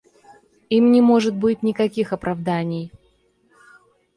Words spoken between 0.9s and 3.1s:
не может быть никаких оправданий.